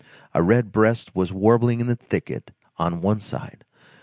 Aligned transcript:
A 0.33 0.41
red 0.41 0.71
breast 0.71 1.13
was 1.15 1.31
warbling 1.31 1.79
in 1.79 1.85
the 1.85 1.95
thicket, 1.95 2.49
on 2.79 3.01
one 3.01 3.19
side. 3.19 3.63